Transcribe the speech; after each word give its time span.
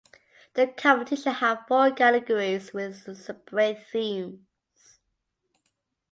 The 0.55 0.65
competition 0.65 1.31
had 1.31 1.65
four 1.67 1.91
categories 1.91 2.73
with 2.73 3.15
separate 3.15 3.85
themes. 3.91 4.39